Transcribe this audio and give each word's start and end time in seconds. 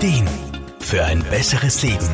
Ideen 0.00 0.26
für 0.78 1.04
ein 1.04 1.22
besseres 1.24 1.82
Leben. 1.82 2.08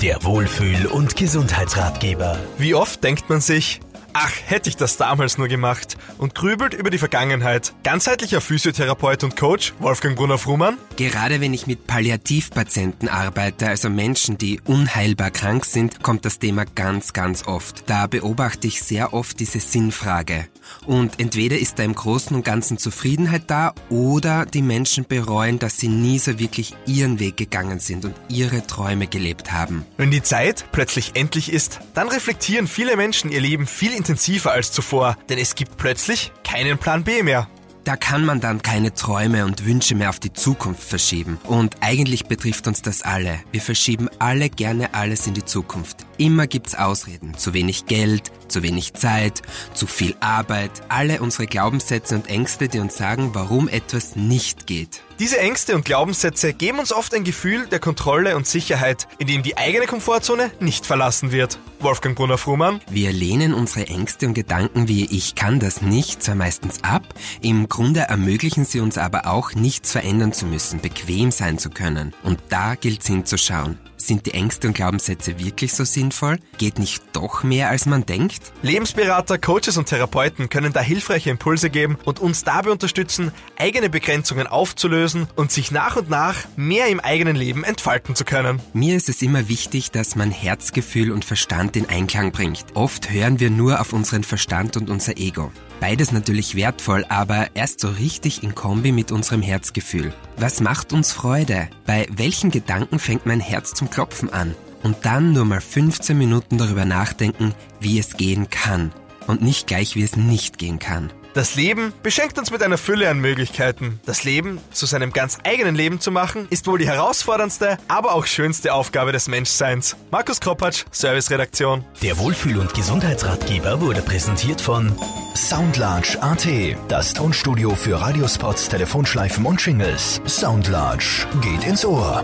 Der 0.00 0.22
Wohlfühl- 0.22 0.86
und 0.86 1.16
Gesundheitsratgeber. 1.16 2.38
Wie 2.56 2.76
oft 2.76 3.02
denkt 3.02 3.28
man 3.28 3.40
sich, 3.40 3.80
ach, 4.18 4.32
hätte 4.46 4.70
ich 4.70 4.76
das 4.76 4.96
damals 4.96 5.36
nur 5.36 5.48
gemacht 5.48 5.98
und 6.16 6.34
grübelt 6.34 6.72
über 6.72 6.88
die 6.88 6.98
Vergangenheit. 6.98 7.74
Ganzheitlicher 7.82 8.40
Physiotherapeut 8.40 9.24
und 9.24 9.36
Coach 9.36 9.74
Wolfgang 9.78 10.16
Brunner-Frumann. 10.16 10.78
Gerade 10.96 11.40
wenn 11.40 11.52
ich 11.52 11.66
mit 11.66 11.86
Palliativpatienten 11.86 13.08
arbeite, 13.08 13.68
also 13.68 13.90
Menschen, 13.90 14.38
die 14.38 14.60
unheilbar 14.64 15.30
krank 15.30 15.66
sind, 15.66 16.02
kommt 16.02 16.24
das 16.24 16.38
Thema 16.38 16.64
ganz, 16.64 17.12
ganz 17.12 17.46
oft. 17.46 17.84
Da 17.88 18.06
beobachte 18.06 18.66
ich 18.66 18.82
sehr 18.82 19.12
oft 19.12 19.38
diese 19.38 19.60
Sinnfrage. 19.60 20.48
Und 20.86 21.20
entweder 21.20 21.58
ist 21.58 21.78
da 21.78 21.82
im 21.82 21.94
Großen 21.94 22.34
und 22.34 22.44
Ganzen 22.44 22.78
Zufriedenheit 22.78 23.44
da 23.48 23.74
oder 23.90 24.46
die 24.46 24.62
Menschen 24.62 25.04
bereuen, 25.04 25.58
dass 25.58 25.76
sie 25.76 25.88
nie 25.88 26.18
so 26.18 26.38
wirklich 26.38 26.74
ihren 26.86 27.20
Weg 27.20 27.36
gegangen 27.36 27.80
sind 27.80 28.04
und 28.04 28.14
ihre 28.28 28.66
Träume 28.66 29.06
gelebt 29.06 29.52
haben. 29.52 29.84
Wenn 29.96 30.10
die 30.10 30.22
Zeit 30.22 30.64
plötzlich 30.72 31.12
endlich 31.14 31.52
ist, 31.52 31.80
dann 31.94 32.08
reflektieren 32.08 32.66
viele 32.66 32.96
Menschen 32.96 33.30
ihr 33.30 33.40
Leben 33.40 33.66
viel 33.66 33.92
intensiver 33.92 34.05
als 34.46 34.72
zuvor, 34.72 35.16
denn 35.28 35.38
es 35.38 35.54
gibt 35.54 35.76
plötzlich 35.76 36.32
keinen 36.44 36.78
Plan 36.78 37.04
B 37.04 37.22
mehr. 37.22 37.48
Da 37.86 37.96
kann 37.96 38.24
man 38.24 38.40
dann 38.40 38.62
keine 38.62 38.92
Träume 38.94 39.44
und 39.44 39.64
Wünsche 39.64 39.94
mehr 39.94 40.08
auf 40.10 40.18
die 40.18 40.32
Zukunft 40.32 40.82
verschieben. 40.82 41.38
Und 41.44 41.76
eigentlich 41.82 42.26
betrifft 42.26 42.66
uns 42.66 42.82
das 42.82 43.02
alle. 43.02 43.38
Wir 43.52 43.60
verschieben 43.60 44.08
alle 44.18 44.50
gerne 44.50 44.92
alles 44.92 45.28
in 45.28 45.34
die 45.34 45.44
Zukunft. 45.44 45.98
Immer 46.18 46.48
gibt's 46.48 46.74
Ausreden. 46.74 47.38
Zu 47.38 47.54
wenig 47.54 47.86
Geld, 47.86 48.32
zu 48.48 48.62
wenig 48.62 48.94
Zeit, 48.94 49.42
zu 49.74 49.86
viel 49.86 50.14
Arbeit. 50.20 50.70
Alle 50.88 51.20
unsere 51.20 51.46
Glaubenssätze 51.46 52.14
und 52.14 52.28
Ängste, 52.28 52.68
die 52.68 52.78
uns 52.78 52.96
sagen, 52.96 53.30
warum 53.32 53.68
etwas 53.68 54.16
nicht 54.16 54.66
geht. 54.66 55.02
Diese 55.18 55.38
Ängste 55.38 55.74
und 55.74 55.86
Glaubenssätze 55.86 56.52
geben 56.52 56.78
uns 56.78 56.92
oft 56.92 57.14
ein 57.14 57.24
Gefühl 57.24 57.66
der 57.68 57.78
Kontrolle 57.78 58.36
und 58.36 58.46
Sicherheit, 58.46 59.08
in 59.18 59.26
dem 59.26 59.42
die 59.42 59.56
eigene 59.56 59.86
Komfortzone 59.86 60.50
nicht 60.60 60.84
verlassen 60.84 61.32
wird. 61.32 61.58
Wolfgang 61.80 62.14
Brunner-Frumann. 62.16 62.80
Wir 62.90 63.12
lehnen 63.12 63.54
unsere 63.54 63.86
Ängste 63.86 64.26
und 64.26 64.34
Gedanken 64.34 64.88
wie 64.88 65.06
ich 65.06 65.34
kann 65.34 65.58
das 65.58 65.80
nicht 65.80 66.22
zwar 66.22 66.34
meistens 66.34 66.84
ab, 66.84 67.02
im 67.40 67.68
Grunde 67.68 68.00
ermöglichen 68.00 68.66
sie 68.66 68.80
uns 68.80 68.98
aber 68.98 69.26
auch 69.26 69.54
nichts 69.54 69.92
verändern 69.92 70.34
zu 70.34 70.44
müssen, 70.46 70.80
bequem 70.80 71.30
sein 71.30 71.58
zu 71.58 71.70
können. 71.70 72.14
Und 72.22 72.38
da 72.50 72.74
gilt 72.74 73.00
es 73.00 73.06
hinzuschauen. 73.06 73.78
Sind 73.96 74.26
die 74.26 74.34
Ängste 74.34 74.68
und 74.68 74.74
Glaubenssätze 74.74 75.38
wirklich 75.38 75.72
so 75.72 75.84
sinnvoll? 75.84 76.38
Geht 76.58 76.78
nicht 76.78 77.02
doch 77.12 77.42
mehr, 77.42 77.70
als 77.70 77.86
man 77.86 78.04
denkt? 78.04 78.52
Lebensberater, 78.62 79.38
Coaches 79.38 79.76
und 79.76 79.86
Therapeuten 79.86 80.48
können 80.48 80.72
da 80.72 80.80
hilfreiche 80.80 81.30
Impulse 81.30 81.70
geben 81.70 81.98
und 82.04 82.20
uns 82.20 82.44
dabei 82.44 82.70
unterstützen, 82.70 83.32
eigene 83.58 83.88
Begrenzungen 83.88 84.46
aufzulösen 84.46 85.26
und 85.34 85.50
sich 85.50 85.70
nach 85.70 85.96
und 85.96 86.10
nach 86.10 86.36
mehr 86.56 86.88
im 86.88 87.00
eigenen 87.00 87.36
Leben 87.36 87.64
entfalten 87.64 88.14
zu 88.14 88.24
können. 88.24 88.60
Mir 88.74 88.96
ist 88.96 89.08
es 89.08 89.22
immer 89.22 89.48
wichtig, 89.48 89.90
dass 89.90 90.14
man 90.14 90.30
Herzgefühl 90.30 91.10
und 91.10 91.24
Verstand 91.24 91.76
in 91.76 91.88
Einklang 91.88 92.32
bringt. 92.32 92.64
Oft 92.74 93.10
hören 93.10 93.40
wir 93.40 93.50
nur 93.50 93.80
auf 93.80 93.92
unseren 93.92 94.24
Verstand 94.24 94.76
und 94.76 94.90
unser 94.90 95.16
Ego. 95.16 95.50
Beides 95.80 96.10
natürlich 96.10 96.54
wertvoll, 96.54 97.04
aber 97.08 97.48
erst 97.54 97.80
so 97.80 97.88
richtig 97.88 98.42
in 98.42 98.54
Kombi 98.54 98.92
mit 98.92 99.12
unserem 99.12 99.42
Herzgefühl. 99.42 100.12
Was 100.38 100.60
macht 100.60 100.92
uns 100.92 101.12
Freude? 101.12 101.68
Bei 101.84 102.06
welchen 102.10 102.50
Gedanken 102.50 102.98
fängt 102.98 103.26
mein 103.26 103.40
Herz 103.40 103.74
zum 103.74 103.90
Klopfen 103.96 104.30
an? 104.30 104.54
Und 104.82 105.06
dann 105.06 105.32
nur 105.32 105.46
mal 105.46 105.62
15 105.62 106.18
Minuten 106.18 106.58
darüber 106.58 106.84
nachdenken, 106.84 107.54
wie 107.80 107.98
es 107.98 108.18
gehen 108.18 108.50
kann. 108.50 108.92
Und 109.26 109.40
nicht 109.40 109.66
gleich, 109.66 109.96
wie 109.96 110.02
es 110.02 110.16
nicht 110.16 110.58
gehen 110.58 110.78
kann. 110.78 111.10
Das 111.32 111.54
Leben 111.54 111.94
beschenkt 112.02 112.38
uns 112.38 112.50
mit 112.50 112.62
einer 112.62 112.76
Fülle 112.76 113.08
an 113.08 113.18
Möglichkeiten. 113.18 114.00
Das 114.04 114.24
Leben 114.24 114.60
zu 114.70 114.84
seinem 114.84 115.14
ganz 115.14 115.38
eigenen 115.44 115.74
Leben 115.74 115.98
zu 115.98 116.10
machen, 116.10 116.46
ist 116.50 116.66
wohl 116.66 116.78
die 116.78 116.86
herausforderndste, 116.86 117.78
aber 117.88 118.12
auch 118.12 118.26
schönste 118.26 118.74
Aufgabe 118.74 119.12
des 119.12 119.28
Menschseins. 119.28 119.96
Markus 120.10 120.40
Kropatsch, 120.40 120.84
Serviceredaktion. 120.90 121.82
Der 122.02 122.18
Wohlfühl- 122.18 122.58
und 122.58 122.74
Gesundheitsratgeber 122.74 123.80
wurde 123.80 124.02
präsentiert 124.02 124.60
von 124.60 124.94
Soundlarge 125.34 126.22
AT, 126.22 126.46
das 126.88 127.14
Tonstudio 127.14 127.74
für 127.74 127.98
Radiospots, 127.98 128.68
Telefonschleifen 128.68 129.46
und 129.46 129.64
Jingles. 129.64 130.20
Soundlarge 130.26 131.26
geht 131.40 131.64
ins 131.64 131.84
Ohr. 131.86 132.22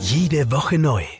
Jede 0.00 0.50
Woche 0.50 0.78
neu. 0.78 1.17